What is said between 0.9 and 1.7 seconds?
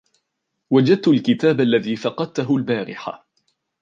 الكتاب